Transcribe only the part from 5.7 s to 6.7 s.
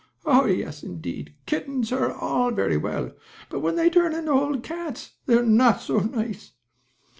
so nice."